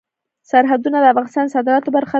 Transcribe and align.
سرحدونه 0.49 0.97
د 0.99 1.05
افغانستان 1.13 1.45
د 1.47 1.53
صادراتو 1.55 1.89
برخه 1.97 2.07
ده. 2.07 2.09